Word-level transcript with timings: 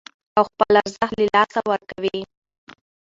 او 0.37 0.43
خپل 0.49 0.73
ارزښت 0.81 1.13
له 1.19 1.25
لاسه 1.35 1.59
ورکوي 1.71 2.19